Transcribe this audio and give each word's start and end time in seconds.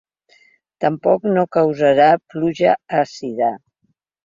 Tampoc 0.85 1.27
no 1.35 1.43
causarà 1.59 2.09
pluja 2.33 2.75
àcida. 3.05 3.53